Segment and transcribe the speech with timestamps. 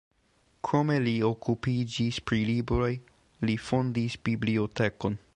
[0.67, 2.89] Krome li okupiĝis pri libroj,
[3.49, 5.19] li fondis bibliotekon.